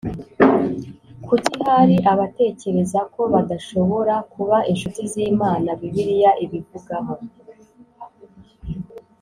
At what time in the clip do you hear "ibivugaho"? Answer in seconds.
6.43-7.13